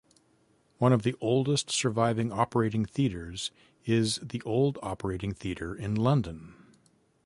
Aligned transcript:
One 0.79 0.93
of 0.93 1.03
the 1.03 1.13
oldest 1.21 1.69
surviving 1.69 2.31
operating 2.31 2.85
theaters 2.87 3.51
is 3.85 4.15
the 4.15 4.41
Old 4.41 4.79
Operating 4.81 5.35
Theatre 5.35 5.75
in 5.75 5.93
London. 5.93 6.55